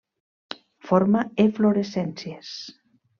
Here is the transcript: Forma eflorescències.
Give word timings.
Forma 0.91 1.21
eflorescències. 1.43 2.55